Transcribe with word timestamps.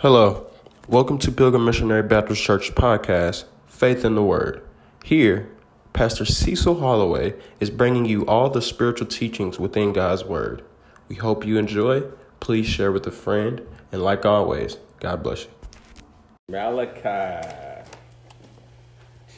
Hello. 0.00 0.46
Welcome 0.88 1.16
to 1.20 1.32
Pilgrim 1.32 1.64
Missionary 1.64 2.02
Baptist 2.02 2.42
Church 2.42 2.74
podcast, 2.74 3.44
Faith 3.64 4.04
in 4.04 4.14
the 4.14 4.22
Word. 4.22 4.62
Here, 5.02 5.48
Pastor 5.94 6.26
Cecil 6.26 6.80
Hollaway 6.80 7.32
is 7.60 7.70
bringing 7.70 8.04
you 8.04 8.26
all 8.26 8.50
the 8.50 8.60
spiritual 8.60 9.06
teachings 9.06 9.58
within 9.58 9.94
God's 9.94 10.22
Word. 10.22 10.62
We 11.08 11.16
hope 11.16 11.46
you 11.46 11.56
enjoy. 11.56 12.02
Please 12.40 12.66
share 12.66 12.92
with 12.92 13.06
a 13.06 13.10
friend. 13.10 13.66
And 13.90 14.02
like 14.02 14.26
always, 14.26 14.76
God 15.00 15.22
bless 15.22 15.44
you. 15.44 15.50
Malachi 16.50 17.88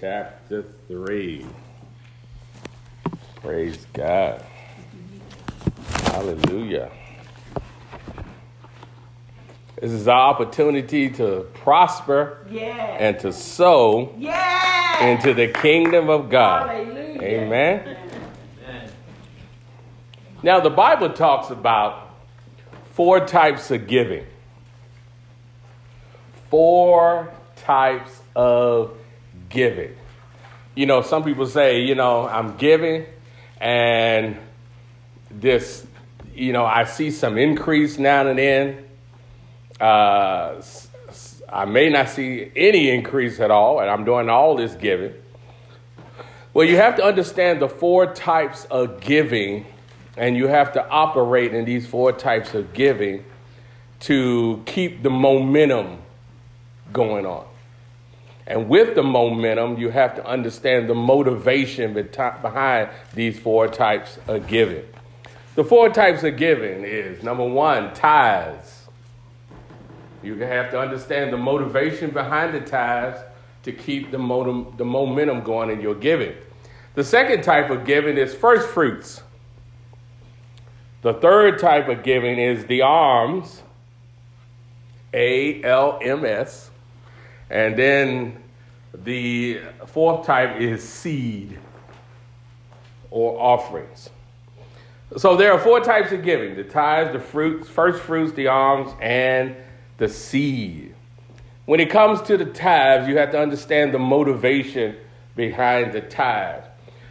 chapter 0.01 0.65
3. 0.89 1.47
Praise 3.37 3.87
God. 3.93 4.45
Hallelujah. 6.07 6.91
This 9.81 9.93
is 9.93 10.09
our 10.09 10.31
opportunity 10.31 11.09
to 11.11 11.47
prosper 11.55 12.39
Yeah. 12.51 12.67
and 12.99 13.19
to 13.21 13.33
sow 13.33 14.13
Yeah. 14.19 15.07
into 15.07 15.33
the 15.35 15.49
kingdom 15.49 16.11
of 16.11 16.29
God. 16.31 16.69
Hallelujah. 16.71 17.23
Amen. 17.23 17.97
Now, 20.43 20.61
the 20.61 20.71
Bible 20.71 21.11
talks 21.11 21.51
about 21.51 22.11
four 22.95 23.21
types 23.27 23.71
of 23.71 23.87
giving. 23.87 24.25
Four 26.51 27.31
types 27.57 28.21
of 28.35 28.93
giving. 29.49 29.95
You 30.75 30.87
know, 30.87 31.03
some 31.03 31.23
people 31.25 31.47
say, 31.47 31.81
you 31.81 31.95
know, 31.95 32.27
I'm 32.29 32.57
giving 32.57 33.05
and 33.61 34.37
this, 35.31 35.87
you 36.35 36.53
know, 36.53 36.65
I 36.65 36.85
see 36.85 37.11
some 37.11 37.37
increase 37.39 37.99
now 37.99 38.27
and 38.27 38.39
then. 38.39 38.85
Uh, 39.81 40.61
I 41.51 41.65
may 41.65 41.89
not 41.89 42.11
see 42.11 42.51
any 42.55 42.91
increase 42.91 43.41
at 43.41 43.51
all, 43.51 43.81
and 43.81 43.89
I'm 43.89 44.05
doing 44.05 44.29
all 44.29 44.57
this 44.57 44.75
giving. 44.75 45.15
Well, 46.53 46.67
you 46.67 46.77
have 46.77 46.97
to 46.97 47.05
understand 47.05 47.63
the 47.63 47.69
four 47.69 48.13
types 48.13 48.65
of 48.67 49.01
giving, 49.01 49.67
and 50.17 50.37
you 50.37 50.49
have 50.49 50.73
to 50.73 50.89
operate 50.89 51.55
in 51.55 51.65
these 51.65 51.87
four 51.87 52.13
types 52.13 52.55
of 52.55 52.75
giving 52.75 53.25
to 54.01 54.63
keep 54.67 55.03
the 55.03 55.11
momentum 55.11 55.99
going 56.93 57.27
on. 57.27 57.47
And 58.47 58.69
with 58.69 58.95
the 58.95 59.03
momentum, 59.03 59.79
you 59.79 59.91
have 59.91 60.17
to 60.17 60.27
understand 60.27 60.89
the 60.89 60.95
motivation 60.95 61.93
behind 61.93 62.89
these 63.15 63.39
four 63.39 63.69
types 63.69 64.19
of 64.27 64.47
giving. 64.47 64.85
The 65.55 65.65
four 65.65 65.91
types 65.91 66.23
of 66.23 66.37
giving 66.37 66.85
is 66.85 67.23
number 67.23 67.45
one, 67.45 67.93
tithes. 67.93 68.78
You 70.23 70.37
have 70.37 70.71
to 70.73 70.81
understand 70.81 71.33
the 71.33 71.37
motivation 71.37 72.11
behind 72.11 72.55
the 72.55 72.61
tithes 72.61 73.21
to 73.63 73.73
keep 73.73 74.11
the, 74.11 74.19
motum, 74.19 74.77
the 74.77 74.85
momentum 74.85 75.43
going 75.43 75.71
in 75.71 75.81
your 75.81 75.95
giving. 75.95 76.35
The 76.95 77.05
second 77.05 77.43
type 77.43 77.71
of 77.71 77.85
giving 77.85 78.17
is 78.17 78.35
first 78.35 78.69
fruits. 78.69 79.23
The 81.03 81.15
third 81.15 81.59
type 81.61 81.89
of 81.89 82.03
giving 82.03 82.39
is 82.39 82.67
the 82.67 82.83
alms, 82.83 83.63
A 85.15 85.63
L 85.63 86.01
M 86.03 86.25
S. 86.25 86.71
And 87.51 87.79
then 87.79 88.43
the 88.93 89.61
fourth 89.87 90.27
type 90.27 90.61
is 90.61 90.83
seed 90.83 91.59
or 93.11 93.41
offerings. 93.41 94.11
So 95.17 95.37
there 95.37 95.53
are 95.53 95.59
four 95.59 95.81
types 95.81 96.13
of 96.13 96.23
giving 96.23 96.57
the 96.57 96.65
tithes, 96.65 97.13
the 97.13 97.21
fruits, 97.21 97.69
first 97.69 98.03
fruits, 98.03 98.33
the 98.33 98.49
alms, 98.49 98.91
and 99.01 99.57
the 99.99 100.09
seed. 100.09 100.95
When 101.67 101.81
it 101.81 101.91
comes 101.91 102.23
to 102.23 102.39
the 102.39 102.47
tithes, 102.47 103.07
you 103.09 103.19
have 103.19 103.31
to 103.33 103.41
understand 103.41 103.93
the 103.93 103.99
motivation 103.99 104.97
behind 105.37 105.93
the 105.93 106.01
tithe. 106.01 106.65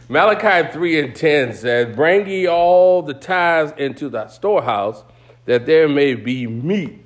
Malachi 0.09 0.71
3 0.71 0.99
and 0.99 1.15
10 1.15 1.53
says, 1.53 1.95
Bring 1.95 2.27
ye 2.27 2.48
all 2.48 3.02
the 3.02 3.14
tithes 3.14 3.73
into 3.77 4.09
the 4.09 4.27
storehouse, 4.30 5.03
that 5.45 5.65
there 5.65 5.87
may 5.87 6.15
be 6.15 6.48
meat, 6.48 7.05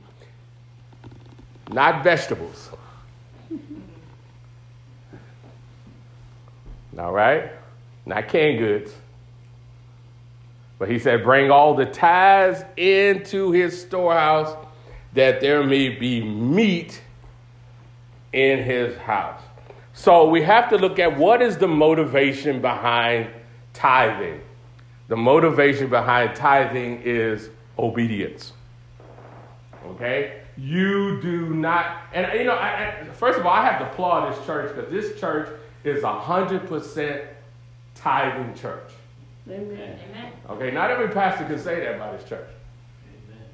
not 1.70 2.04
vegetables. 2.04 2.70
All 6.98 7.12
right? 7.12 7.52
Not 8.06 8.28
canned 8.28 8.60
goods. 8.60 8.94
But 10.78 10.90
he 10.90 11.00
said, 11.00 11.24
Bring 11.24 11.52
all 11.52 11.76
the 11.76 11.86
tithes 11.86 12.64
into 12.76 13.52
his 13.52 13.80
storehouse, 13.80 14.56
that 15.14 15.42
there 15.42 15.64
may 15.64 15.90
be 15.90 16.24
meat 16.24 17.02
in 18.34 18.64
his 18.64 18.98
house. 18.98 19.42
So 19.94 20.30
we 20.30 20.42
have 20.44 20.70
to 20.70 20.78
look 20.78 21.00
at 21.00 21.18
what 21.18 21.42
is 21.42 21.58
the 21.58 21.68
motivation 21.68 22.62
behind 22.62 23.30
tithing. 23.74 24.42
The 25.10 25.18
motivation 25.18 25.90
behind 25.90 26.36
tithing 26.36 27.02
is 27.04 27.50
obedience. 27.78 28.54
Okay? 29.86 30.42
You 30.58 31.22
do 31.22 31.54
not, 31.54 32.04
and 32.14 32.40
you 32.40 32.46
know, 32.46 32.56
I, 32.56 33.02
I, 33.02 33.04
first 33.14 33.40
of 33.40 33.46
all, 33.46 33.52
I 33.52 33.66
have 33.66 33.80
to 33.80 33.92
applaud 33.92 34.32
this 34.32 34.46
church 34.46 34.74
because 34.74 34.92
this 34.92 35.20
church 35.20 35.50
is 35.84 36.04
a 36.04 36.08
100% 36.08 37.26
tithing 37.96 38.54
church. 38.56 38.92
Amen. 39.50 40.00
Okay, 40.50 40.72
not 40.72 40.92
every 40.92 41.10
pastor 41.10 41.46
can 41.46 41.58
say 41.60 41.80
that 41.80 41.96
about 41.96 42.20
his 42.20 42.30
church. 42.30 42.48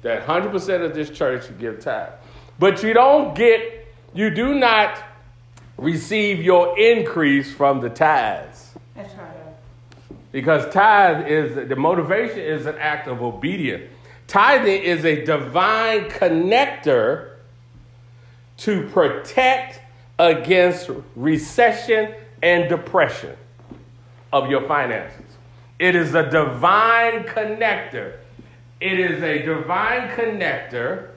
That 0.02 0.26
100% 0.26 0.84
of 0.84 0.94
this 0.94 1.10
church 1.10 1.46
give 1.58 1.80
tithe. 1.80 2.12
But 2.58 2.82
you 2.82 2.92
don't 2.92 3.34
get, 3.34 3.86
you 4.14 4.30
do 4.30 4.54
not 4.54 5.02
receive 5.76 6.42
your 6.42 6.78
increase 6.78 7.52
from 7.52 7.80
the 7.80 7.90
tithes. 7.90 8.72
That's 8.94 9.14
right. 9.14 9.28
Because 10.32 10.72
tithe 10.72 11.26
is, 11.26 11.68
the 11.68 11.76
motivation 11.76 12.40
is 12.40 12.66
an 12.66 12.76
act 12.78 13.08
of 13.08 13.22
obedience. 13.22 13.84
Tithing 14.26 14.82
is 14.82 15.04
a 15.04 15.24
divine 15.24 16.04
connector 16.10 17.36
to 18.58 18.86
protect 18.88 19.80
against 20.18 20.90
recession 21.16 22.14
and 22.42 22.68
depression 22.68 23.36
of 24.32 24.50
your 24.50 24.66
finances. 24.68 25.24
It 25.78 25.94
is 25.94 26.14
a 26.14 26.28
divine 26.28 27.24
connector. 27.24 28.17
It 28.80 29.00
is 29.00 29.22
a 29.22 29.42
divine 29.42 30.08
connector 30.10 31.10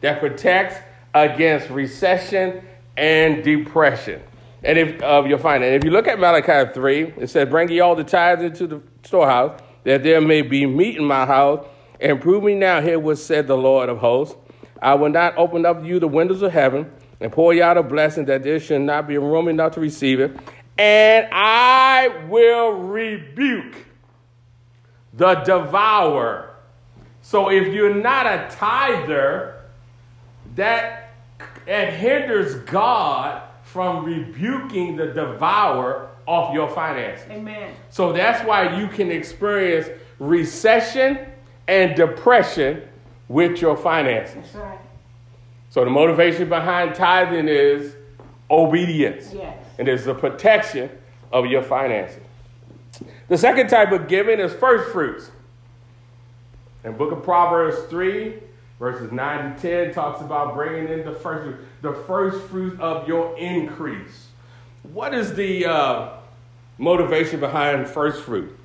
that 0.00 0.20
protects 0.20 0.76
against 1.14 1.68
recession 1.70 2.62
and 2.96 3.42
depression. 3.42 4.22
And 4.62 4.78
if 4.78 5.02
uh, 5.02 5.06
of 5.06 5.26
your 5.26 5.38
finance, 5.38 5.76
if 5.76 5.84
you 5.84 5.90
look 5.90 6.06
at 6.06 6.18
Malachi 6.18 6.72
3, 6.72 7.14
it 7.18 7.30
says, 7.30 7.48
Bring 7.48 7.70
ye 7.70 7.80
all 7.80 7.94
the 7.94 8.04
tithes 8.04 8.42
into 8.42 8.66
the 8.66 8.82
storehouse, 9.04 9.60
that 9.84 10.02
there 10.02 10.20
may 10.20 10.42
be 10.42 10.66
meat 10.66 10.96
in 10.96 11.04
my 11.04 11.26
house, 11.26 11.66
and 12.00 12.20
prove 12.20 12.42
me 12.42 12.54
now 12.54 12.80
here 12.80 12.98
what 12.98 13.18
said 13.18 13.46
the 13.46 13.56
Lord 13.56 13.88
of 13.88 13.98
hosts. 13.98 14.36
I 14.80 14.94
will 14.94 15.10
not 15.10 15.36
open 15.36 15.64
up 15.64 15.84
you 15.84 15.98
the 15.98 16.08
windows 16.08 16.42
of 16.42 16.52
heaven 16.52 16.90
and 17.20 17.32
pour 17.32 17.54
you 17.54 17.62
out 17.62 17.78
a 17.78 17.82
blessing 17.82 18.26
that 18.26 18.42
there 18.42 18.60
should 18.60 18.82
not 18.82 19.08
be 19.08 19.18
room 19.18 19.48
enough 19.48 19.72
to 19.72 19.80
receive 19.80 20.20
it. 20.20 20.36
And 20.78 21.26
I 21.32 22.08
will 22.28 22.72
rebuke 22.72 23.76
the 25.14 25.36
devourer. 25.36 26.55
So 27.26 27.50
if 27.50 27.74
you're 27.74 27.92
not 27.92 28.24
a 28.26 28.46
tither, 28.52 29.56
that 30.54 31.12
it 31.66 31.92
hinders 31.94 32.54
God 32.70 33.42
from 33.64 34.04
rebuking 34.04 34.94
the 34.94 35.08
devourer 35.08 36.10
of 36.28 36.54
your 36.54 36.68
finances. 36.68 37.28
Amen. 37.28 37.74
So 37.90 38.12
that's 38.12 38.46
why 38.46 38.78
you 38.78 38.86
can 38.86 39.10
experience 39.10 39.88
recession 40.20 41.18
and 41.66 41.96
depression 41.96 42.82
with 43.26 43.60
your 43.60 43.76
finances. 43.76 44.36
That's 44.36 44.54
right. 44.54 44.78
So 45.70 45.84
the 45.84 45.90
motivation 45.90 46.48
behind 46.48 46.94
tithing 46.94 47.48
is 47.48 47.96
obedience. 48.48 49.32
Yes. 49.34 49.66
And 49.80 49.88
it's 49.88 50.04
the 50.04 50.14
protection 50.14 50.90
of 51.32 51.46
your 51.46 51.64
finances. 51.64 52.22
The 53.26 53.36
second 53.36 53.66
type 53.66 53.90
of 53.90 54.06
giving 54.06 54.38
is 54.38 54.54
first 54.54 54.92
fruits. 54.92 55.32
In 56.86 56.96
book 56.96 57.10
of 57.10 57.24
Proverbs 57.24 57.76
3, 57.90 58.34
verses 58.78 59.10
9 59.10 59.44
and 59.44 59.58
10 59.58 59.92
talks 59.92 60.20
about 60.20 60.54
bringing 60.54 60.86
in 60.86 61.04
the 61.04 61.14
first 61.14 61.58
the 61.82 61.92
first 61.92 62.40
fruit 62.46 62.78
of 62.80 63.08
your 63.08 63.36
increase. 63.36 64.28
What 64.92 65.12
is 65.12 65.34
the 65.34 65.66
uh, 65.66 66.10
motivation 66.78 67.40
behind 67.40 67.88
first 67.88 68.22
fruit? 68.22 68.56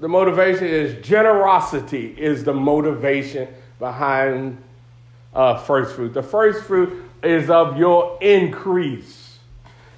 The 0.00 0.08
motivation 0.08 0.68
is 0.68 1.04
generosity 1.04 2.14
is 2.16 2.44
the 2.44 2.54
motivation 2.54 3.48
behind 3.80 4.62
uh, 5.34 5.56
first 5.56 5.96
fruit. 5.96 6.14
The 6.14 6.22
first 6.22 6.62
fruit 6.62 7.02
is 7.24 7.50
of 7.50 7.76
your 7.76 8.18
increase. 8.20 9.38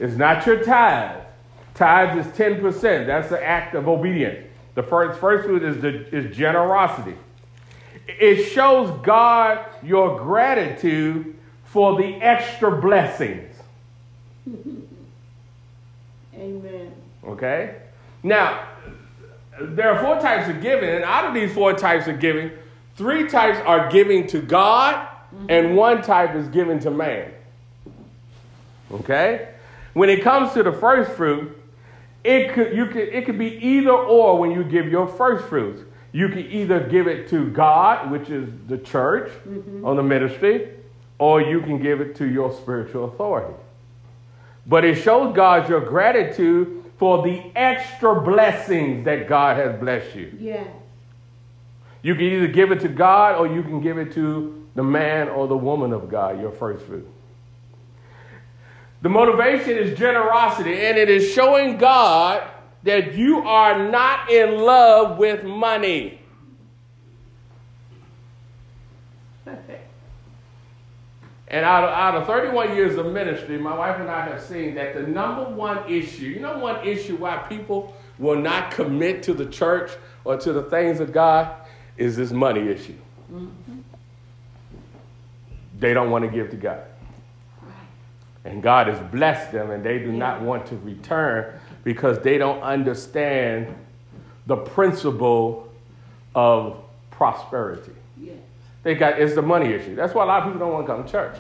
It's 0.00 0.16
not 0.16 0.46
your 0.46 0.64
tithe. 0.64 1.20
Tithe 1.74 2.18
is 2.18 2.26
10%. 2.28 3.06
That's 3.06 3.28
the 3.28 3.44
act 3.44 3.74
of 3.74 3.86
obedience. 3.86 4.46
The 4.74 4.82
first, 4.82 5.20
first 5.20 5.44
fruit 5.44 5.62
is, 5.62 5.82
the, 5.82 6.08
is 6.08 6.34
generosity. 6.34 7.16
It 8.06 8.50
shows 8.50 8.90
God 9.02 9.64
your 9.82 10.18
gratitude 10.18 11.36
for 11.64 11.96
the 11.96 12.14
extra 12.16 12.80
blessings. 12.80 13.54
Amen. 16.36 16.92
Okay? 17.24 17.76
Now, 18.22 18.68
there 19.60 19.90
are 19.90 20.02
four 20.02 20.20
types 20.20 20.48
of 20.48 20.60
giving, 20.60 20.88
and 20.88 21.04
out 21.04 21.24
of 21.26 21.34
these 21.34 21.52
four 21.52 21.72
types 21.72 22.06
of 22.06 22.20
giving, 22.20 22.50
three 22.96 23.28
types 23.28 23.58
are 23.66 23.90
giving 23.90 24.26
to 24.28 24.40
God, 24.40 25.08
and 25.48 25.66
mm-hmm. 25.66 25.74
one 25.74 26.02
type 26.02 26.34
is 26.34 26.48
given 26.48 26.78
to 26.80 26.90
man. 26.90 27.32
Okay? 28.92 29.48
When 29.94 30.08
it 30.08 30.22
comes 30.22 30.52
to 30.54 30.62
the 30.62 30.72
first 30.72 31.12
fruit, 31.12 31.60
it 32.24 32.52
could, 32.52 32.76
you 32.76 32.86
could, 32.86 33.08
it 33.08 33.26
could 33.26 33.38
be 33.38 33.56
either 33.64 33.92
or 33.92 34.38
when 34.38 34.50
you 34.50 34.64
give 34.64 34.86
your 34.88 35.06
first 35.06 35.46
fruits. 35.46 35.82
You 36.14 36.28
can 36.28 36.46
either 36.46 36.78
give 36.78 37.08
it 37.08 37.28
to 37.30 37.50
God, 37.50 38.12
which 38.12 38.30
is 38.30 38.48
the 38.68 38.78
church 38.78 39.32
mm-hmm. 39.48 39.84
on 39.84 39.96
the 39.96 40.02
ministry, 40.04 40.68
or 41.18 41.42
you 41.42 41.60
can 41.60 41.82
give 41.82 42.00
it 42.00 42.14
to 42.16 42.24
your 42.24 42.54
spiritual 42.54 43.06
authority. 43.06 43.52
But 44.64 44.84
it 44.84 44.94
shows 44.94 45.34
God 45.34 45.68
your 45.68 45.80
gratitude 45.80 46.84
for 46.98 47.24
the 47.24 47.42
extra 47.56 48.20
blessings 48.20 49.04
that 49.06 49.26
God 49.26 49.56
has 49.56 49.80
blessed 49.80 50.14
you. 50.14 50.32
Yes. 50.38 50.68
You 52.02 52.14
can 52.14 52.26
either 52.26 52.46
give 52.46 52.70
it 52.70 52.78
to 52.82 52.88
God 52.88 53.34
or 53.34 53.52
you 53.52 53.64
can 53.64 53.80
give 53.80 53.98
it 53.98 54.12
to 54.12 54.64
the 54.76 54.84
man 54.84 55.28
or 55.28 55.48
the 55.48 55.56
woman 55.56 55.92
of 55.92 56.08
God, 56.08 56.40
your 56.40 56.52
first 56.52 56.84
fruit. 56.84 57.08
The 59.02 59.08
motivation 59.08 59.76
is 59.76 59.98
generosity, 59.98 60.86
and 60.86 60.96
it 60.96 61.10
is 61.10 61.32
showing 61.32 61.76
God 61.76 62.48
that 62.84 63.14
you 63.14 63.40
are 63.40 63.90
not 63.90 64.30
in 64.30 64.58
love 64.58 65.18
with 65.18 65.42
money. 65.44 66.20
And 71.46 71.64
out 71.64 71.84
of, 71.84 71.90
out 71.90 72.14
of 72.16 72.26
31 72.26 72.74
years 72.74 72.96
of 72.96 73.12
ministry, 73.12 73.58
my 73.58 73.76
wife 73.76 74.00
and 74.00 74.10
I 74.10 74.26
have 74.26 74.42
seen 74.42 74.74
that 74.74 74.94
the 74.94 75.02
number 75.02 75.44
one 75.44 75.88
issue, 75.88 76.26
you 76.26 76.40
know, 76.40 76.58
one 76.58 76.84
issue 76.84 77.14
why 77.14 77.36
people 77.48 77.94
will 78.18 78.40
not 78.40 78.72
commit 78.72 79.22
to 79.24 79.34
the 79.34 79.46
church 79.46 79.92
or 80.24 80.36
to 80.36 80.52
the 80.52 80.64
things 80.64 80.98
of 80.98 81.12
God 81.12 81.54
is 81.96 82.16
this 82.16 82.32
money 82.32 82.68
issue. 82.68 82.96
Mm-hmm. 83.32 83.80
They 85.78 85.94
don't 85.94 86.10
want 86.10 86.24
to 86.24 86.30
give 86.30 86.50
to 86.50 86.56
God. 86.56 86.82
And 88.44 88.60
God 88.60 88.88
has 88.88 88.98
blessed 89.12 89.52
them, 89.52 89.70
and 89.70 89.84
they 89.84 90.00
do 90.00 90.10
not 90.10 90.42
want 90.42 90.66
to 90.66 90.76
return 90.78 91.54
because 91.84 92.18
they 92.20 92.38
don't 92.38 92.60
understand 92.62 93.74
the 94.46 94.56
principle 94.56 95.68
of 96.34 96.82
prosperity. 97.10 97.92
Yes. 98.20 98.36
They 98.82 98.94
got 98.94 99.20
it's 99.20 99.34
the 99.34 99.42
money 99.42 99.72
issue. 99.72 99.94
That's 99.94 100.14
why 100.14 100.24
a 100.24 100.26
lot 100.26 100.42
of 100.42 100.52
people 100.52 100.66
don't 100.66 100.72
want 100.72 100.86
to 100.86 100.92
come 100.92 101.04
to 101.04 101.10
church. 101.10 101.36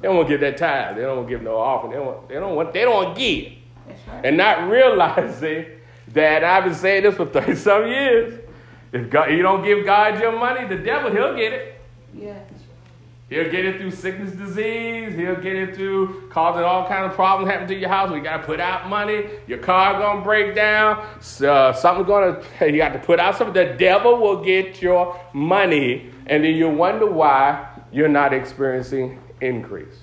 They 0.00 0.08
don't 0.08 0.16
want 0.16 0.28
to 0.28 0.34
give 0.34 0.40
that 0.40 0.56
tithe. 0.56 0.96
They 0.96 1.02
don't 1.02 1.16
want 1.16 1.28
to 1.28 1.34
give 1.34 1.42
no 1.42 1.56
offering. 1.56 1.92
They 1.92 1.98
don't 1.98 2.06
want, 2.06 2.28
they 2.28 2.34
don't 2.34 2.56
want 2.56 2.72
they 2.72 2.82
don't 2.82 2.94
want 2.94 3.16
to 3.16 3.20
give. 3.20 3.52
That's 3.86 4.08
right. 4.08 4.24
And 4.24 4.36
not 4.36 4.68
realizing 4.70 5.66
that 6.14 6.44
I've 6.44 6.64
been 6.64 6.74
saying 6.74 7.02
this 7.02 7.16
for 7.16 7.26
30 7.26 7.54
some 7.56 7.86
years. 7.86 8.40
If 8.92 9.10
God, 9.10 9.30
you 9.30 9.42
don't 9.42 9.62
give 9.62 9.84
God 9.84 10.18
your 10.18 10.32
money, 10.32 10.66
the 10.66 10.82
devil, 10.82 11.10
he'll 11.10 11.36
get 11.36 11.52
it. 11.52 11.80
Yes. 12.14 12.48
He'll 13.28 13.50
get 13.50 13.66
it 13.66 13.78
through 13.78 13.90
sickness, 13.90 14.32
disease. 14.32 15.14
He'll 15.14 15.36
get 15.36 15.54
it 15.54 15.76
through 15.76 16.28
causing 16.30 16.64
all 16.64 16.88
kinds 16.88 17.10
of 17.10 17.14
problems 17.14 17.50
happen 17.50 17.68
to 17.68 17.74
your 17.74 17.90
house. 17.90 18.10
We 18.10 18.20
got 18.20 18.38
to 18.38 18.42
put 18.44 18.58
out 18.58 18.88
money. 18.88 19.26
Your 19.46 19.58
car 19.58 19.98
gonna 20.00 20.22
break 20.22 20.54
down. 20.54 21.06
So, 21.20 21.52
uh, 21.52 21.72
something's 21.74 22.06
gonna. 22.06 22.42
You 22.60 22.78
got 22.78 22.94
to 22.94 22.98
put 22.98 23.20
out 23.20 23.36
something. 23.36 23.52
The 23.52 23.76
devil 23.76 24.18
will 24.18 24.42
get 24.42 24.80
your 24.80 25.20
money, 25.34 26.10
and 26.26 26.42
then 26.42 26.54
you 26.54 26.70
wonder 26.70 27.04
why 27.04 27.68
you're 27.92 28.08
not 28.08 28.32
experiencing 28.32 29.20
increase. 29.42 30.02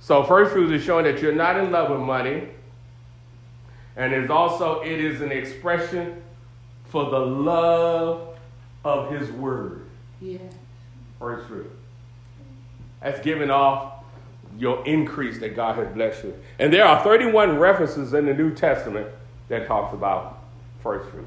So 0.00 0.24
first 0.24 0.52
fruit 0.52 0.72
is 0.72 0.82
showing 0.82 1.04
that 1.04 1.22
you're 1.22 1.32
not 1.32 1.56
in 1.56 1.70
love 1.70 1.90
with 1.90 2.00
money, 2.00 2.48
and 3.96 4.12
it's 4.12 4.30
also 4.30 4.80
it 4.80 4.98
is 4.98 5.20
an 5.20 5.30
expression 5.30 6.20
for 6.86 7.08
the 7.08 7.18
love 7.18 8.36
of 8.84 9.12
His 9.12 9.30
Word. 9.30 9.86
Yes. 10.20 10.40
First 11.20 11.46
fruit. 11.46 11.70
That's 13.02 13.20
giving 13.20 13.50
off 13.50 13.94
your 14.58 14.84
increase 14.86 15.38
that 15.40 15.56
God 15.56 15.76
has 15.76 15.88
blessed 15.94 16.24
you. 16.24 16.34
And 16.58 16.72
there 16.72 16.84
are 16.84 17.02
31 17.02 17.58
references 17.58 18.12
in 18.12 18.26
the 18.26 18.34
New 18.34 18.54
Testament 18.54 19.08
that 19.48 19.66
talks 19.66 19.94
about 19.94 20.42
first 20.82 21.10
fruit. 21.10 21.26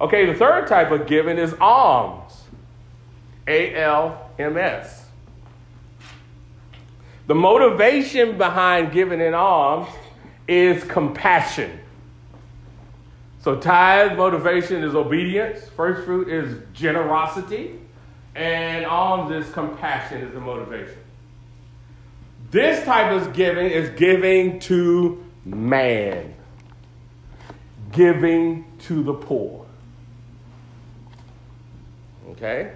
Okay, 0.00 0.26
the 0.26 0.34
third 0.34 0.66
type 0.66 0.90
of 0.90 1.06
giving 1.06 1.38
is 1.38 1.54
alms. 1.60 2.42
A 3.46 3.74
L 3.76 4.30
M 4.38 4.56
S. 4.56 5.06
The 7.26 7.34
motivation 7.34 8.36
behind 8.36 8.92
giving 8.92 9.20
in 9.20 9.34
alms 9.34 9.88
is 10.46 10.84
compassion. 10.84 11.78
So 13.40 13.56
tithe 13.56 14.16
motivation 14.16 14.82
is 14.82 14.94
obedience. 14.94 15.68
First 15.70 16.04
fruit 16.04 16.28
is 16.28 16.62
generosity. 16.72 17.78
And 18.34 18.84
alms 18.84 19.30
is 19.30 19.52
compassion 19.52 20.22
is 20.22 20.34
the 20.34 20.40
motivation. 20.40 20.98
This 22.50 22.84
type 22.84 23.12
of 23.12 23.32
giving 23.32 23.70
is 23.70 23.90
giving 23.98 24.58
to 24.60 25.24
man. 25.44 26.34
Giving 27.92 28.64
to 28.80 29.02
the 29.02 29.14
poor. 29.14 29.66
Okay? 32.30 32.72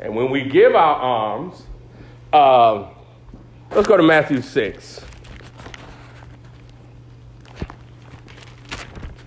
And 0.00 0.14
when 0.14 0.30
we 0.30 0.44
give 0.44 0.74
our 0.74 0.96
alms, 0.96 1.62
um, 2.32 2.88
let's 3.70 3.88
go 3.88 3.96
to 3.96 4.02
Matthew 4.02 4.42
6. 4.42 5.04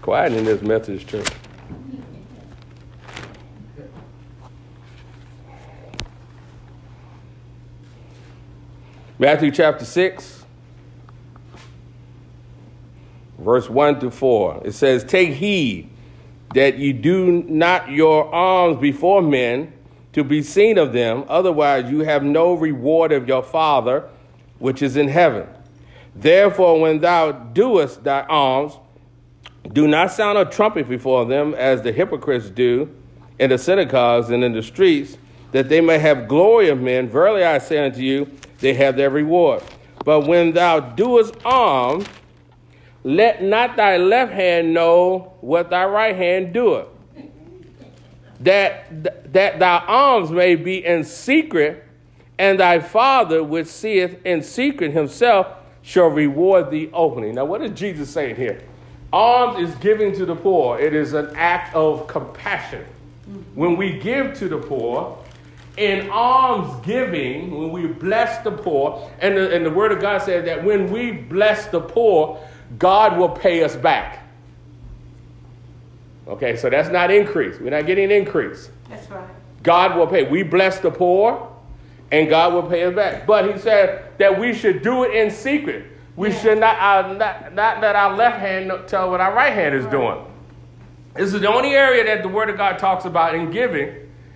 Quiet 0.01 0.33
in 0.33 0.45
this 0.45 0.61
Methodist 0.61 1.07
church. 1.07 1.27
Matthew 9.21 9.51
chapter 9.51 9.83
6, 9.83 10.45
verse 13.37 13.69
1 13.69 13.99
to 13.99 14.11
4. 14.11 14.61
It 14.63 14.71
says, 14.71 15.03
Take 15.03 15.33
heed 15.33 15.89
that 16.55 16.77
you 16.77 16.93
do 16.93 17.43
not 17.43 17.91
your 17.91 18.33
alms 18.33 18.79
before 18.79 19.21
men 19.21 19.73
to 20.13 20.23
be 20.23 20.41
seen 20.41 20.77
of 20.77 20.93
them, 20.93 21.25
otherwise 21.27 21.91
you 21.91 21.99
have 21.99 22.23
no 22.23 22.53
reward 22.53 23.11
of 23.11 23.27
your 23.27 23.43
Father 23.43 24.07
which 24.57 24.81
is 24.81 24.95
in 24.95 25.09
heaven. 25.09 25.49
Therefore, 26.15 26.79
when 26.79 26.99
thou 26.99 27.33
doest 27.33 28.05
thy 28.05 28.25
alms, 28.27 28.77
do 29.73 29.85
not 29.85 30.13
sound 30.13 30.37
a 30.37 30.45
trumpet 30.45 30.87
before 30.87 31.25
them 31.25 31.53
as 31.55 31.81
the 31.81 31.91
hypocrites 31.91 32.49
do 32.49 32.89
in 33.37 33.49
the 33.49 33.57
synagogues 33.57 34.29
and 34.29 34.45
in 34.45 34.53
the 34.53 34.63
streets, 34.63 35.17
that 35.51 35.67
they 35.67 35.81
may 35.81 35.99
have 35.99 36.29
glory 36.29 36.69
of 36.69 36.79
men. 36.79 37.09
Verily 37.09 37.43
I 37.43 37.57
say 37.57 37.85
unto 37.85 37.99
you, 37.99 38.31
they 38.59 38.73
have 38.73 38.95
their 38.95 39.09
reward. 39.09 39.63
But 40.05 40.21
when 40.21 40.53
thou 40.53 40.79
doest 40.79 41.35
alms, 41.45 42.05
let 43.03 43.43
not 43.43 43.75
thy 43.75 43.97
left 43.97 44.33
hand 44.33 44.73
know 44.73 45.33
what 45.41 45.69
thy 45.69 45.85
right 45.85 46.15
hand 46.15 46.53
doeth, 46.53 46.87
that, 48.41 49.33
that 49.33 49.59
thy 49.59 49.83
alms 49.85 50.31
may 50.31 50.55
be 50.55 50.85
in 50.85 51.03
secret, 51.03 51.85
and 52.37 52.59
thy 52.59 52.79
Father 52.79 53.43
which 53.43 53.67
seeth 53.67 54.25
in 54.25 54.41
secret 54.41 54.91
himself 54.93 55.47
shall 55.81 56.07
reward 56.07 56.71
thee 56.71 56.89
openly. 56.93 57.31
Now, 57.31 57.45
what 57.45 57.61
is 57.61 57.77
Jesus 57.77 58.09
saying 58.09 58.35
here? 58.35 58.61
Alms 59.11 59.69
is 59.69 59.75
giving 59.77 60.13
to 60.15 60.25
the 60.25 60.35
poor, 60.35 60.79
it 60.79 60.93
is 60.93 61.13
an 61.13 61.31
act 61.35 61.75
of 61.75 62.07
compassion. 62.07 62.85
When 63.55 63.75
we 63.75 63.99
give 63.99 64.37
to 64.39 64.47
the 64.47 64.57
poor, 64.57 65.17
in 65.79 66.09
alms 66.09 66.85
giving, 66.85 67.57
when 67.57 67.71
we 67.71 67.87
bless 67.87 68.43
the 68.43 68.51
poor, 68.51 69.09
and 69.19 69.37
the, 69.37 69.55
and 69.55 69.65
the 69.65 69.71
Word 69.71 69.93
of 69.93 70.01
God 70.01 70.21
says 70.21 70.43
that 70.45 70.63
when 70.63 70.91
we 70.91 71.11
bless 71.11 71.67
the 71.67 71.79
poor, 71.79 72.37
God 72.77 73.17
will 73.17 73.29
pay 73.29 73.63
us 73.63 73.75
back. 73.75 74.27
Okay, 76.27 76.57
so 76.57 76.69
that's 76.69 76.89
not 76.89 77.09
increase. 77.11 77.59
We're 77.59 77.69
not 77.71 77.85
getting 77.85 78.05
an 78.05 78.11
increase. 78.11 78.69
That's 78.89 79.09
right. 79.09 79.27
God 79.63 79.97
will 79.97 80.05
pay. 80.05 80.23
We 80.29 80.43
bless 80.43 80.79
the 80.79 80.91
poor, 80.91 81.49
and 82.11 82.29
God 82.29 82.53
will 82.53 82.69
pay 82.69 82.83
us 82.83 82.93
back. 82.93 83.25
But 83.25 83.51
He 83.51 83.57
said 83.59 84.17
that 84.19 84.37
we 84.37 84.53
should 84.53 84.81
do 84.81 85.05
it 85.05 85.13
in 85.13 85.31
secret. 85.31 85.85
We 86.17 86.29
Yeah. 86.29 86.39
should 86.41 86.59
not, 86.59 86.77
uh, 86.77 87.13
not, 87.13 87.53
not 87.55 87.81
let 87.81 87.95
our 87.95 88.13
left 88.15 88.39
hand 88.39 88.71
tell 88.87 89.09
what 89.09 89.21
our 89.21 89.33
right 89.33 89.53
hand 89.53 89.73
is 89.73 89.85
doing. 89.85 90.17
This 91.15 91.33
is 91.33 91.39
the 91.39 91.47
only 91.51 91.73
area 91.75 92.03
that 92.03 92.21
the 92.21 92.29
Word 92.29 92.49
of 92.49 92.57
God 92.57 92.77
talks 92.77 93.05
about 93.05 93.33
in 93.33 93.49
giving, 93.49 93.95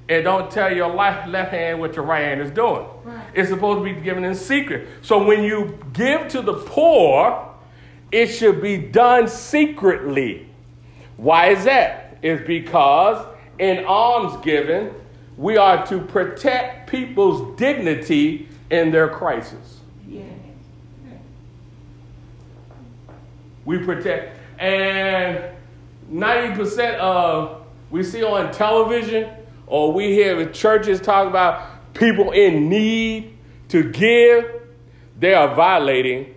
and 0.10 0.24
don't 0.24 0.52
tell 0.52 0.74
your 0.74 0.94
left, 0.94 1.30
left 1.30 1.52
hand 1.52 1.80
what 1.80 1.96
your 1.96 2.06
right 2.06 2.24
hand 2.24 2.42
is 2.42 2.52
doing. 2.52 2.86
Right. 3.04 3.26
It's 3.34 3.50
supposed 3.50 3.80
to 3.80 3.94
be 3.94 4.00
given 4.02 4.24
in 4.26 4.36
secret. 4.36 4.88
So 5.02 5.24
when 5.24 5.44
you 5.44 5.80
give 5.94 6.28
to 6.30 6.42
the 6.42 6.54
poor, 6.54 7.50
it 8.12 8.28
should 8.28 8.62
be 8.62 8.78
done 8.78 9.28
secretly. 9.28 10.50
Why 11.18 11.50
is 11.50 11.64
that? 11.66 12.18
It's 12.22 12.46
because 12.46 13.26
in 13.60 13.86
alms 13.86 14.44
giving, 14.44 14.94
we 15.38 15.58
are 15.58 15.86
to 15.88 16.00
protect 16.00 16.90
people's 16.90 17.58
dignity 17.58 18.48
in 18.70 18.92
their 18.92 19.08
crisis. 19.08 19.80
Yeah. 20.08 20.24
We 23.66 23.80
protect. 23.80 24.38
And 24.60 25.44
90% 26.12 26.96
of 26.96 27.64
we 27.90 28.04
see 28.04 28.24
on 28.24 28.52
television 28.52 29.30
or 29.74 29.92
we 29.92 30.12
hear 30.12 30.36
the 30.36 30.52
churches 30.52 31.02
talk 31.02 31.28
about 31.28 31.96
people 31.96 32.30
in 32.30 32.70
need 32.70 33.36
to 33.70 33.90
give, 33.90 34.62
they 35.20 35.34
are 35.34 35.56
violating 35.56 36.36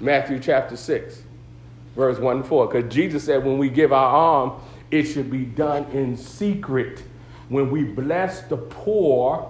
Matthew 0.00 0.40
chapter 0.40 0.76
6, 0.76 1.22
verse 1.94 2.18
1 2.18 2.38
and 2.38 2.44
4. 2.44 2.66
Because 2.66 2.92
Jesus 2.92 3.22
said 3.22 3.44
when 3.44 3.58
we 3.58 3.68
give 3.68 3.92
our 3.92 4.12
alms, 4.12 4.60
it 4.90 5.04
should 5.04 5.30
be 5.30 5.44
done 5.44 5.84
in 5.92 6.16
secret. 6.16 7.04
When 7.50 7.70
we 7.70 7.84
bless 7.84 8.40
the 8.40 8.56
poor, 8.56 9.48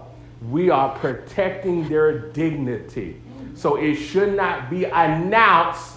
we 0.50 0.68
are 0.68 0.94
protecting 0.98 1.88
their 1.88 2.18
dignity. 2.18 3.18
So 3.54 3.76
it 3.76 3.94
should 3.94 4.36
not 4.36 4.68
be 4.68 4.84
announced 4.84 5.96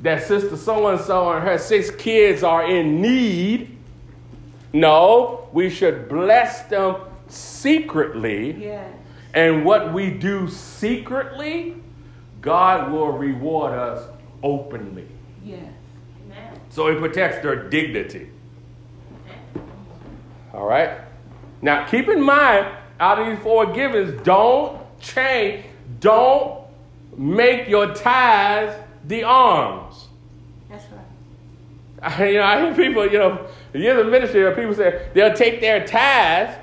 that 0.00 0.22
sister 0.22 0.56
so 0.56 0.86
and 0.86 0.98
so 0.98 1.30
and 1.32 1.46
her 1.46 1.58
six 1.58 1.90
kids 1.90 2.42
are 2.42 2.66
in 2.66 3.02
need. 3.02 3.73
No, 4.74 5.48
we 5.52 5.70
should 5.70 6.08
bless 6.08 6.62
them 6.62 6.96
secretly. 7.28 8.56
Yes. 8.60 8.92
And 9.32 9.64
what 9.64 9.92
we 9.92 10.10
do 10.10 10.48
secretly, 10.48 11.76
God 12.40 12.90
will 12.92 13.12
reward 13.12 13.72
us 13.72 14.08
openly. 14.42 15.06
Yes. 15.44 15.60
Amen. 16.26 16.60
So 16.70 16.88
it 16.88 16.98
protects 16.98 17.40
their 17.42 17.68
dignity. 17.68 18.30
All 20.52 20.66
right? 20.66 20.98
Now 21.62 21.86
keep 21.86 22.08
in 22.08 22.20
mind, 22.20 22.66
out 22.98 23.20
of 23.20 23.28
these 23.28 23.42
four 23.44 23.66
givings, 23.72 24.20
don't 24.22 24.80
change, 25.00 25.66
don't 26.00 26.64
make 27.16 27.68
your 27.68 27.94
tithes 27.94 28.74
the 29.04 29.22
alms. 29.22 30.03
Right. 32.18 32.32
you 32.32 32.38
know, 32.38 32.44
I 32.44 32.60
hear 32.60 32.74
people, 32.74 33.06
you 33.10 33.18
know, 33.18 33.46
years 33.72 33.98
of 33.98 34.12
ministry, 34.12 34.48
people 34.54 34.74
say 34.74 35.08
they'll 35.14 35.32
take 35.32 35.62
their 35.62 35.86
tithes 35.86 36.54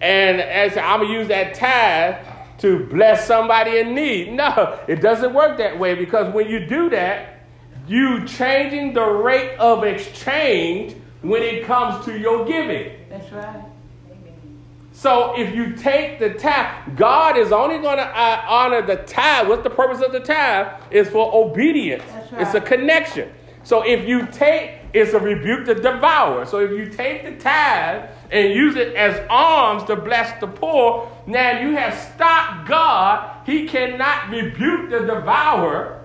and 0.00 0.40
as 0.40 0.76
I'm 0.76 1.00
gonna 1.00 1.12
use 1.12 1.28
that 1.28 1.54
tithe 1.54 2.16
to 2.58 2.86
bless 2.86 3.26
somebody 3.26 3.78
in 3.78 3.94
need. 3.94 4.32
No, 4.34 4.78
it 4.86 5.00
doesn't 5.00 5.32
work 5.32 5.58
that 5.58 5.78
way 5.78 5.94
because 5.94 6.32
when 6.32 6.48
you 6.48 6.66
do 6.66 6.90
that, 6.90 7.40
you 7.88 8.26
changing 8.26 8.92
the 8.92 9.04
rate 9.04 9.56
of 9.58 9.82
exchange 9.82 10.94
when 11.22 11.42
it 11.42 11.64
comes 11.64 12.04
to 12.04 12.18
your 12.18 12.44
giving. 12.44 12.92
That's 13.08 13.32
right. 13.32 13.64
So 14.92 15.38
if 15.38 15.54
you 15.54 15.74
take 15.74 16.18
the 16.20 16.34
tithe, 16.34 16.96
God 16.96 17.36
is 17.36 17.50
only 17.50 17.78
going 17.78 17.98
to 17.98 18.04
uh, 18.04 18.44
honor 18.46 18.80
the 18.80 18.96
tithe. 18.96 19.48
What's 19.48 19.64
the 19.64 19.70
purpose 19.70 20.00
of 20.00 20.12
the 20.12 20.20
tithe? 20.20 20.80
It's 20.90 21.10
for 21.10 21.34
obedience. 21.34 22.04
That's 22.30 22.54
It's 22.54 22.54
a 22.54 22.60
connection. 22.60 23.30
So 23.64 23.82
if 23.82 24.06
you 24.06 24.26
take, 24.26 24.72
it's 24.92 25.12
a 25.12 25.18
rebuke 25.18 25.64
to 25.66 25.74
devour. 25.74 26.46
So 26.46 26.60
if 26.60 26.70
you 26.70 26.86
take 26.86 27.24
the 27.24 27.32
tithe 27.42 28.10
and 28.30 28.52
use 28.52 28.76
it 28.76 28.94
as 28.94 29.26
alms 29.28 29.84
to 29.84 29.96
bless 29.96 30.38
the 30.40 30.46
poor, 30.46 31.10
now 31.26 31.60
you 31.60 31.74
have 31.74 31.94
stopped 32.14 32.68
God. 32.68 33.44
He 33.46 33.66
cannot 33.66 34.30
rebuke 34.30 34.90
the 34.90 35.00
devourer 35.00 36.04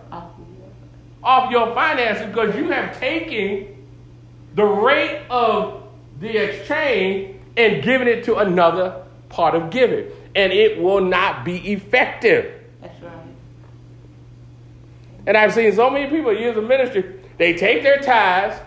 of 1.22 1.51
your 1.51 1.74
finances 1.74 2.28
because 2.28 2.56
you 2.56 2.70
have 2.72 2.98
taken 2.98 3.86
the 4.56 4.63
rate 4.63 5.22
of 5.30 5.84
the 6.20 6.38
exchange 6.38 7.36
and 7.58 7.84
given 7.84 8.08
it 8.08 8.24
to 8.24 8.38
another 8.38 9.04
part 9.28 9.54
of 9.54 9.70
giving. 9.70 10.06
And 10.36 10.54
it 10.54 10.82
will 10.82 11.01
not 11.01 11.44
be 11.44 11.74
effective. 11.74 12.54
That's 12.82 13.01
right. 13.01 13.13
And 15.28 15.38
I've 15.38 15.54
seen 15.54 15.74
so 15.74 15.89
many 15.89 16.10
people 16.10 16.34
years 16.34 16.58
of 16.58 16.63
ministry, 16.63 17.19
they 17.39 17.53
take 17.55 17.81
their 17.81 18.00
tithes 18.00 18.62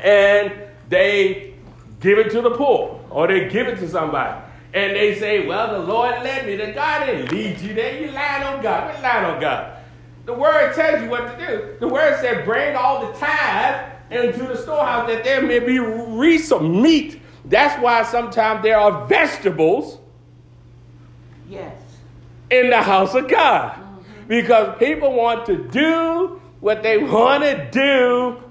and 0.00 0.52
they 0.88 1.54
give 1.98 2.18
it 2.18 2.30
to 2.30 2.40
the 2.42 2.50
poor 2.52 3.00
or 3.10 3.26
they 3.26 3.48
give 3.48 3.66
it 3.66 3.78
to 3.80 3.88
somebody. 3.88 4.40
And 4.72 4.94
they 4.94 5.18
say, 5.18 5.46
Well, 5.48 5.72
the 5.80 5.86
Lord 5.86 6.12
led 6.22 6.46
me. 6.46 6.54
The 6.56 6.72
God 6.72 7.06
didn't 7.06 7.32
lead 7.32 7.58
you 7.58 7.74
there. 7.74 8.00
You 8.00 8.12
lying 8.12 8.44
on 8.44 8.62
God. 8.62 8.94
We're 8.94 9.02
lying 9.02 9.24
on 9.24 9.40
God. 9.40 9.78
The 10.26 10.34
word 10.34 10.74
tells 10.76 11.02
you 11.02 11.08
what 11.08 11.36
to 11.36 11.46
do. 11.46 11.76
The 11.80 11.88
word 11.88 12.20
said, 12.20 12.44
Bring 12.44 12.76
all 12.76 13.04
the 13.10 13.18
tithe 13.18 13.90
into 14.10 14.44
the 14.44 14.56
storehouse 14.56 15.08
that 15.08 15.24
there 15.24 15.42
may 15.42 15.58
be 15.58 15.78
re- 15.80 16.38
some 16.38 16.80
meat. 16.82 17.20
That's 17.46 17.80
why 17.82 18.04
sometimes 18.04 18.62
there 18.62 18.78
are 18.78 19.06
vegetables 19.06 19.98
Yes. 21.48 21.74
in 22.50 22.70
the 22.70 22.80
house 22.82 23.14
of 23.14 23.26
God. 23.28 23.72
Mm-hmm. 23.72 24.26
Because 24.28 24.78
people 24.78 25.14
want 25.14 25.46
to 25.46 25.56
do 25.68 26.40
what 26.60 26.82
they 26.82 26.98
want 26.98 27.42
to 27.42 27.70
do 27.70 28.42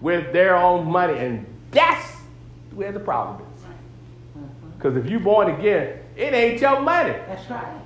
with 0.00 0.32
their 0.32 0.56
own 0.56 0.90
money. 0.90 1.18
And 1.18 1.46
that's 1.70 2.16
where 2.72 2.92
the 2.92 3.00
problem 3.00 3.46
is. 3.56 3.64
Because 4.76 4.96
if 4.96 5.10
you're 5.10 5.20
born 5.20 5.50
again, 5.50 5.98
it 6.16 6.32
ain't 6.32 6.60
your 6.60 6.80
money. 6.80 7.12
That's 7.26 7.50
right. 7.50 7.80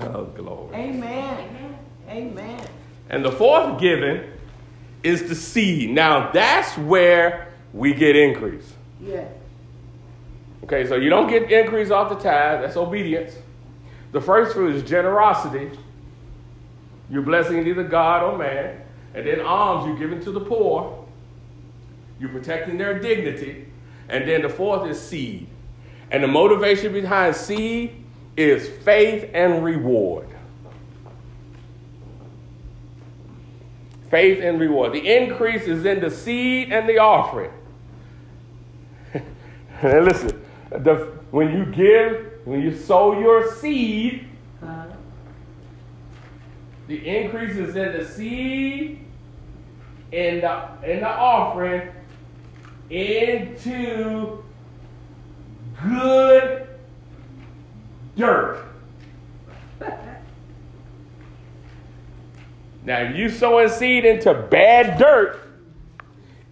Oh, 0.00 0.24
glory. 0.24 0.74
Amen. 0.74 1.78
Amen. 2.08 2.66
And 3.08 3.24
the 3.24 3.32
fourth 3.32 3.80
giving 3.80 4.30
is 5.02 5.28
the 5.28 5.34
seed. 5.34 5.90
Now, 5.90 6.30
that's 6.32 6.76
where 6.76 7.52
we 7.72 7.94
get 7.94 8.16
increase. 8.16 8.72
Yeah. 9.00 9.28
Okay, 10.64 10.86
so 10.86 10.96
you 10.96 11.08
don't 11.08 11.28
get 11.28 11.50
increase 11.50 11.90
off 11.90 12.08
the 12.08 12.16
tithe, 12.16 12.62
that's 12.62 12.76
obedience. 12.76 13.36
The 14.12 14.20
first 14.20 14.54
fruit 14.54 14.74
is 14.74 14.82
generosity. 14.82 15.70
You're 17.10 17.22
blessing 17.22 17.66
either 17.66 17.84
God 17.84 18.22
or 18.22 18.38
man. 18.38 18.82
And 19.14 19.26
then 19.26 19.40
alms 19.40 19.86
you're 19.86 19.98
giving 19.98 20.22
to 20.24 20.32
the 20.32 20.40
poor. 20.40 21.06
You're 22.18 22.30
protecting 22.30 22.78
their 22.78 22.98
dignity. 22.98 23.68
And 24.08 24.28
then 24.28 24.42
the 24.42 24.48
fourth 24.48 24.88
is 24.88 25.00
seed. 25.00 25.48
And 26.10 26.22
the 26.22 26.28
motivation 26.28 26.92
behind 26.92 27.34
seed 27.34 28.04
is 28.36 28.68
faith 28.84 29.30
and 29.32 29.64
reward. 29.64 30.28
Faith 34.10 34.40
and 34.40 34.60
reward. 34.60 34.92
The 34.92 35.16
increase 35.16 35.62
is 35.62 35.84
in 35.84 36.00
the 36.00 36.10
seed 36.10 36.72
and 36.72 36.88
the 36.88 36.98
offering. 36.98 37.52
And 39.82 40.06
listen, 40.06 40.42
the, 40.70 41.12
when 41.30 41.52
you 41.52 41.66
give, 41.66 42.32
when 42.46 42.62
you 42.62 42.74
sow 42.74 43.18
your 43.20 43.54
seed, 43.56 44.26
the 46.86 47.06
increase 47.06 47.56
is 47.56 47.74
in 47.74 47.92
the 47.98 48.04
seed 48.04 49.00
and 50.12 50.42
the, 50.42 50.50
and 50.84 51.02
the 51.02 51.08
offering 51.08 51.90
into 52.90 54.44
good 55.82 56.68
dirt. 58.16 58.64
now, 62.84 63.00
if 63.00 63.16
you 63.16 63.28
sowing 63.28 63.68
seed 63.68 64.04
into 64.04 64.32
bad 64.32 64.98
dirt, 64.98 65.40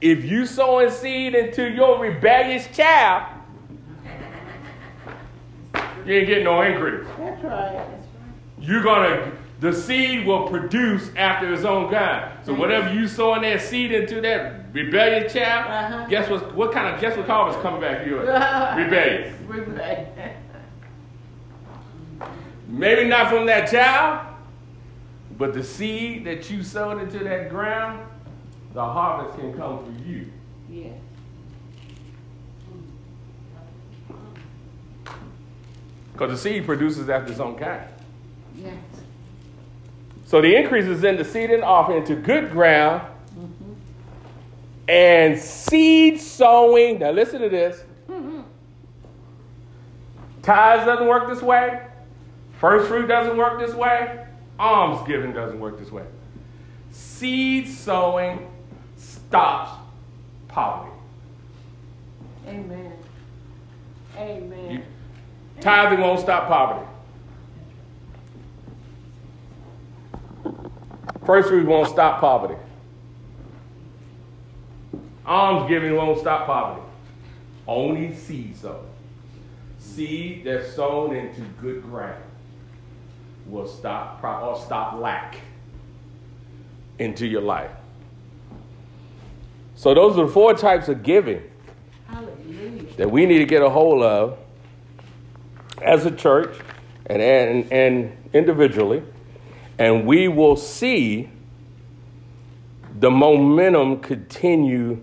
if 0.00 0.24
you 0.24 0.46
sowing 0.46 0.90
seed 0.90 1.34
into 1.34 1.70
your 1.70 2.00
rebellious 2.00 2.66
child, 2.76 3.30
you 6.04 6.14
ain't 6.14 6.26
getting 6.26 6.44
no 6.44 6.60
increase. 6.60 7.06
that's 7.16 7.42
right. 7.44 7.86
You're 8.60 8.82
gonna 8.82 9.32
the 9.60 9.72
seed 9.72 10.26
will 10.26 10.48
produce 10.48 11.10
after 11.16 11.52
its 11.52 11.64
own 11.64 11.90
kind. 11.90 12.30
So 12.44 12.52
whatever 12.54 12.92
you 12.92 13.06
sowing 13.08 13.42
that 13.42 13.60
seed 13.62 13.92
into 13.92 14.20
that 14.20 14.72
rebellious 14.72 15.32
child, 15.32 15.92
Uh-huh. 15.92 16.06
guess 16.08 16.28
what? 16.28 16.54
What 16.54 16.72
kind 16.72 16.94
of 16.94 17.00
guess 17.00 17.16
what 17.16 17.26
harvest 17.26 17.60
coming 17.60 17.80
back 17.80 18.02
to 18.02 18.06
you? 18.06 18.18
Rebellious. 18.18 19.34
Rebellious. 19.46 20.36
Maybe 22.66 23.08
not 23.08 23.28
from 23.30 23.46
that 23.46 23.70
child, 23.70 24.26
but 25.38 25.54
the 25.54 25.62
seed 25.62 26.24
that 26.24 26.50
you 26.50 26.62
sowed 26.62 27.00
into 27.00 27.22
that 27.24 27.48
ground, 27.50 28.00
the 28.72 28.84
harvest 28.84 29.38
can 29.38 29.54
come 29.56 29.84
for 29.84 30.08
you. 30.08 30.30
Yes. 30.68 30.94
Because 36.12 36.30
the 36.30 36.38
seed 36.38 36.64
produces 36.64 37.08
after 37.08 37.32
its 37.32 37.40
own 37.40 37.56
kind. 37.56 37.82
So 40.34 40.40
the 40.40 40.56
increase 40.56 40.86
is 40.86 41.04
in 41.04 41.16
the 41.16 41.24
seed 41.24 41.52
and 41.52 41.62
offering 41.62 41.98
into 41.98 42.16
good 42.16 42.50
ground 42.50 43.02
and 44.88 45.38
seed 45.38 46.20
sowing. 46.20 46.98
Now 46.98 47.12
listen 47.12 47.40
to 47.40 47.48
this. 47.48 47.84
Tithes 50.42 50.86
doesn't 50.86 51.06
work 51.06 51.28
this 51.28 51.40
way. 51.40 51.86
First 52.58 52.88
fruit 52.88 53.06
doesn't 53.06 53.36
work 53.36 53.60
this 53.64 53.76
way. 53.76 54.26
Alms 54.58 55.06
giving 55.06 55.32
doesn't 55.32 55.60
work 55.60 55.78
this 55.78 55.92
way. 55.92 56.02
Seed 56.90 57.68
sowing 57.68 58.50
stops 58.96 59.70
poverty. 60.48 60.96
Amen. 62.48 62.92
Amen. 64.16 64.70
You- 64.72 64.82
Tithing 65.60 66.00
won't 66.00 66.18
stop 66.18 66.48
poverty. 66.48 66.88
First, 71.26 71.50
we 71.50 71.62
won't 71.62 71.88
stop 71.88 72.20
poverty. 72.20 72.56
Alms 75.26 75.68
giving 75.68 75.96
won't 75.96 76.18
stop 76.18 76.46
poverty. 76.46 76.86
Only 77.66 78.14
seed 78.14 78.56
sown. 78.56 78.86
Seed 79.78 80.44
that's 80.44 80.74
sown 80.74 81.14
into 81.14 81.40
good 81.60 81.82
ground 81.82 82.22
will 83.46 83.66
stop 83.66 84.20
pro- 84.20 84.50
or 84.50 84.60
stop 84.60 85.00
lack 85.00 85.36
into 86.98 87.26
your 87.26 87.42
life. 87.42 87.70
So 89.76 89.94
those 89.94 90.18
are 90.18 90.26
the 90.26 90.32
four 90.32 90.54
types 90.54 90.88
of 90.88 91.02
giving 91.02 91.42
Hallelujah. 92.06 92.96
that 92.96 93.10
we 93.10 93.26
need 93.26 93.38
to 93.38 93.46
get 93.46 93.62
a 93.62 93.68
hold 93.68 94.02
of 94.02 94.38
as 95.82 96.06
a 96.06 96.10
church 96.10 96.56
and, 97.06 97.20
and, 97.20 97.72
and 97.72 98.16
individually, 98.32 99.02
and 99.78 100.06
we 100.06 100.28
will 100.28 100.56
see 100.56 101.28
the 102.98 103.10
momentum 103.10 104.00
continue 104.00 105.02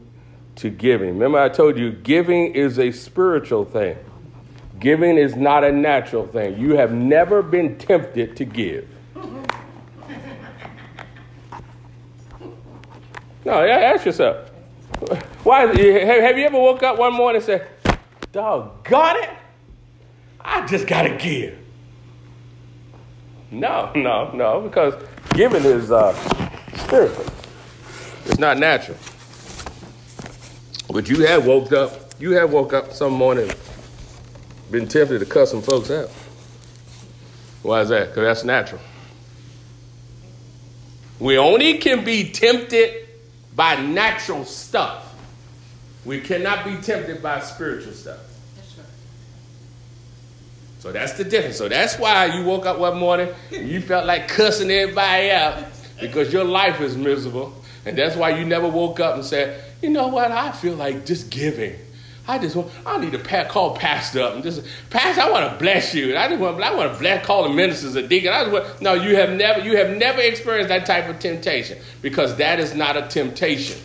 to 0.56 0.70
giving. 0.70 1.10
Remember, 1.10 1.40
I 1.40 1.50
told 1.50 1.78
you 1.78 1.92
giving 1.92 2.54
is 2.54 2.80
a 2.80 2.92
spiritual 2.92 3.66
thing, 3.66 3.98
giving 4.80 5.18
is 5.18 5.36
not 5.36 5.64
a 5.64 5.72
natural 5.72 6.28
thing. 6.28 6.60
You 6.60 6.76
have 6.76 6.94
never 6.94 7.42
been 7.42 7.78
tempted 7.78 8.36
to 8.38 8.46
give. 8.46 8.88
No, 13.44 13.54
ask 13.54 14.06
yourself. 14.06 14.50
Why? 15.44 15.62
Have 15.62 15.78
you 16.38 16.46
ever 16.46 16.60
woke 16.60 16.84
up 16.84 17.00
one 17.00 17.12
morning 17.12 17.38
and 17.38 17.46
said, 17.46 17.68
"Dog, 18.32 18.84
got 18.84 19.16
it, 19.16 19.32
I 20.40 20.66
just 20.68 20.86
got 20.86 21.04
to 21.04 21.18
give? 21.18 21.61
No, 23.52 23.92
no, 23.96 24.32
no, 24.32 24.62
because 24.62 24.94
giving 25.34 25.66
is 25.66 25.92
uh, 25.92 26.14
spiritual. 26.78 27.26
It's 28.26 28.40
not 28.40 28.58
natural. 28.58 28.98
But 30.90 31.10
you 31.10 31.26
have 31.26 31.46
woke 31.46 31.74
up, 31.74 31.92
you 32.18 32.32
have 32.32 32.54
woke 32.54 32.72
up 32.72 32.94
some 32.94 33.12
morning, 33.12 33.52
been 34.72 34.88
tempted 34.88 35.20
to 35.20 35.26
cuss 35.26 35.52
some 35.52 35.62
folks 35.62 35.92
out. 35.92 36.10
Why 37.62 37.82
is 37.82 37.90
that? 37.90 38.10
Because 38.10 38.24
that's 38.24 38.44
natural. 38.46 38.82
We 41.20 41.38
only 41.38 41.78
can 41.78 42.06
be 42.06 42.32
tempted 42.32 43.08
by 43.56 43.76
natural 43.76 44.46
stuff. 44.46 45.14
We 46.06 46.22
cannot 46.22 46.66
be 46.66 46.78
tempted 46.78 47.22
by 47.22 47.42
spiritual 47.42 47.94
stuff. 47.94 48.31
So 50.82 50.92
that's 50.92 51.14
the 51.14 51.24
difference. 51.24 51.58
So 51.58 51.70
that's 51.70 52.00
why 52.00 52.26
you 52.26 52.44
woke 52.44 52.66
up 52.66 52.80
one 52.80 52.98
morning 52.98 53.30
and 53.54 53.70
you 53.70 53.82
felt 53.82 54.08
like 54.08 54.28
cussing 54.28 54.72
everybody 54.72 55.30
out 55.30 55.66
because 56.00 56.34
your 56.34 56.44
life 56.44 56.82
is 56.82 56.98
miserable. 56.98 57.54
And 57.86 57.96
that's 57.96 58.16
why 58.16 58.32
you 58.32 58.46
never 58.46 58.68
woke 58.68 59.00
up 59.00 59.14
and 59.14 59.24
said, 59.24 59.64
you 59.84 59.92
know 59.92 60.08
what, 60.08 60.32
I 60.32 60.52
feel 60.52 60.74
like 60.74 61.06
just 61.06 61.30
giving. 61.30 61.76
I 62.28 62.40
just 62.40 62.56
want, 62.56 62.72
I 62.84 62.98
need 62.98 63.12
to 63.12 63.20
pa- 63.20 63.48
call 63.48 63.76
pastor 63.76 64.24
up 64.24 64.34
and 64.34 64.42
just, 64.42 64.64
pastor, 64.90 65.22
I 65.22 65.30
want 65.30 65.52
to 65.52 65.60
bless 65.60 65.94
you. 65.94 66.10
And 66.10 66.18
I 66.18 66.28
just 66.28 66.42
want, 66.42 66.60
I 66.60 66.74
want 66.76 66.94
to 66.94 67.00
bless, 67.00 67.24
call 67.28 67.44
the 67.44 67.50
ministers 67.50 67.94
a 67.94 68.08
deacon. 68.08 68.34
I 68.34 68.46
just 68.46 68.52
want, 68.52 68.82
no, 68.82 68.96
you 68.96 69.16
have 69.18 69.30
never, 69.34 69.60
you 69.60 69.78
have 69.78 69.96
never 69.96 70.22
experienced 70.22 70.70
that 70.70 70.88
type 70.88 71.08
of 71.08 71.20
temptation 71.20 71.78
because 72.02 72.38
that 72.38 72.60
is 72.60 72.74
not 72.74 72.98
a 72.98 73.04
temptation. 73.04 73.80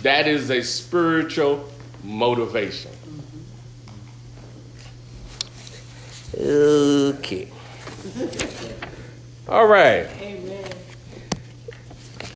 That 0.00 0.26
is 0.26 0.50
a 0.50 0.62
spiritual 0.62 1.68
motivation. 2.02 2.92
Okay. 6.36 7.48
All 9.48 9.66
right. 9.66 10.06
Amen. 10.20 10.47